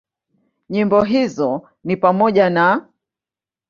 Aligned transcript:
Nyimbo 0.69 1.03
hizo 1.03 1.69
ni 1.83 1.97
pamoja 1.97 2.49
na; 2.49 2.87